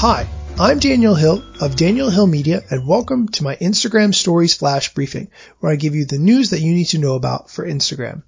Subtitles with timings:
[0.00, 0.28] Hi,
[0.58, 5.28] I'm Daniel Hill of Daniel Hill Media and welcome to my Instagram Stories Flash Briefing,
[5.58, 8.22] where I give you the news that you need to know about for Instagram.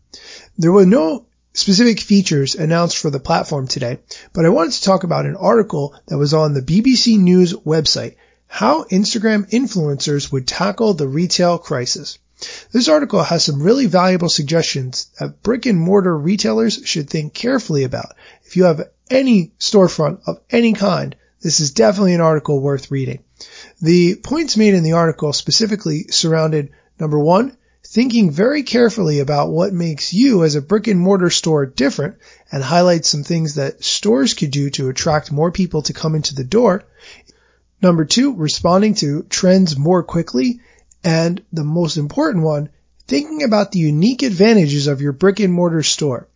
[0.57, 3.99] There were no specific features announced for the platform today,
[4.33, 8.15] but I wanted to talk about an article that was on the BBC News website,
[8.47, 12.19] how Instagram influencers would tackle the retail crisis.
[12.73, 17.85] This article has some really valuable suggestions that brick and mortar retailers should think carefully
[17.85, 18.17] about.
[18.45, 23.23] If you have any storefront of any kind, this is definitely an article worth reading.
[23.81, 27.57] The points made in the article specifically surrounded number one,
[27.87, 32.17] thinking very carefully about what makes you as a brick and mortar store different
[32.51, 36.35] and highlights some things that stores could do to attract more people to come into
[36.35, 36.85] the door.
[37.81, 40.61] Number two, responding to trends more quickly.
[41.05, 42.71] And the most important one,
[43.07, 46.27] thinking about the unique advantages of your brick and mortar store.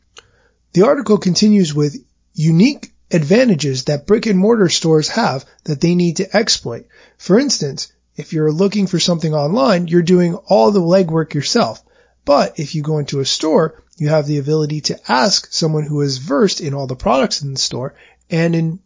[0.73, 1.97] The article continues with
[2.35, 6.87] unique advantages that brick and mortar stores have that they need to exploit.
[7.19, 11.83] For instance, if you're looking for something online, you're doing all the legwork yourself.
[12.25, 16.01] But if you go into a store, you have the ability to ask someone who
[16.01, 17.95] is versed in all the products in the store
[18.31, 18.81] and in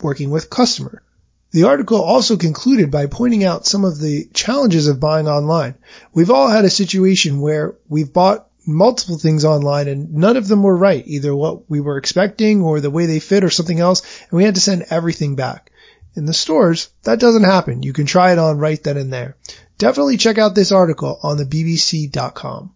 [0.00, 1.02] working with customer.
[1.50, 5.76] The article also concluded by pointing out some of the challenges of buying online.
[6.12, 10.62] We've all had a situation where we've bought multiple things online and none of them
[10.62, 14.02] were right, either what we were expecting or the way they fit or something else,
[14.30, 15.72] and we had to send everything back.
[16.14, 17.82] In the stores, that doesn't happen.
[17.82, 19.36] You can try it on right then and there.
[19.78, 22.74] Definitely check out this article on the bbc.com.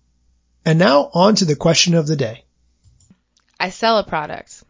[0.65, 2.45] And now on to the question of the day.
[3.59, 4.63] I sell a product.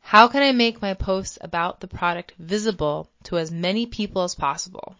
[0.00, 4.34] How can I make my posts about the product visible to as many people as
[4.34, 4.96] possible?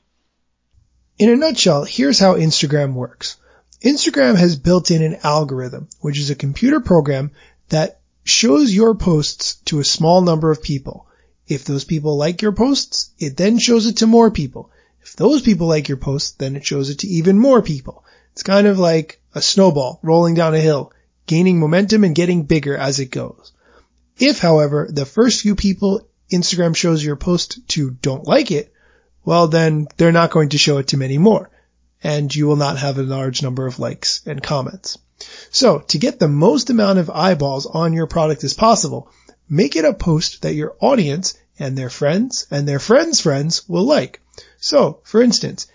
[1.19, 3.37] In a nutshell, here's how Instagram works.
[3.83, 7.31] Instagram has built in an algorithm, which is a computer program
[7.71, 11.07] that shows your posts to a small number of people.
[11.49, 14.71] If those people like your posts, it then shows it to more people.
[15.01, 18.05] If those people like your posts, then it shows it to even more people.
[18.33, 20.93] It's kind of like a snowball rolling down a hill,
[21.27, 23.53] gaining momentum and getting bigger as it goes.
[24.19, 28.75] If, however, the first few people Instagram shows your post to don't like it,
[29.25, 31.51] well then they're not going to show it to many more
[32.03, 34.99] and you will not have a large number of likes and comments.
[35.51, 39.11] So to get the most amount of eyeballs on your product as possible,
[39.49, 43.85] make it a post that your audience and their friends and their friends' friends will
[43.85, 44.21] like.
[44.59, 45.67] So, for instance,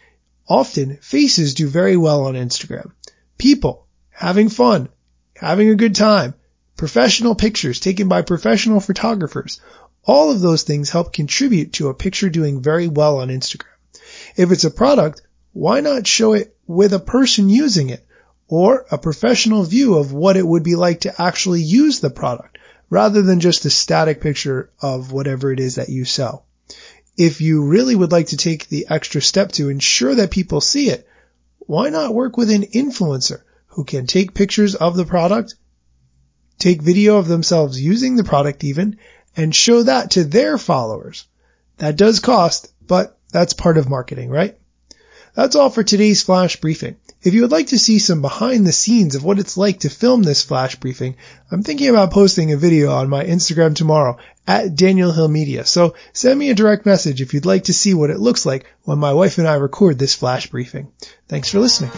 [0.47, 2.91] often faces do very well on Instagram.
[3.37, 4.89] People having fun,
[5.35, 6.33] having a good time,
[6.77, 9.61] professional pictures taken by professional photographers.
[10.03, 13.65] All of those things help contribute to a picture doing very well on Instagram.
[14.35, 15.21] If it's a product,
[15.55, 18.05] why not show it with a person using it
[18.49, 22.57] or a professional view of what it would be like to actually use the product
[22.89, 26.45] rather than just a static picture of whatever it is that you sell.
[27.15, 30.89] If you really would like to take the extra step to ensure that people see
[30.89, 31.07] it,
[31.59, 35.55] why not work with an influencer who can take pictures of the product,
[36.59, 38.97] take video of themselves using the product even,
[39.37, 41.25] and show that to their followers?
[41.77, 44.57] That does cost, but that's part of marketing, right?
[45.35, 46.95] That's all for today's flash briefing.
[47.21, 49.89] If you would like to see some behind the scenes of what it's like to
[49.89, 51.17] film this flash briefing,
[51.51, 55.65] I'm thinking about posting a video on my Instagram tomorrow at Daniel Hill Media.
[55.65, 58.65] So send me a direct message if you'd like to see what it looks like
[58.83, 60.91] when my wife and I record this flash briefing.
[61.27, 61.91] Thanks for listening.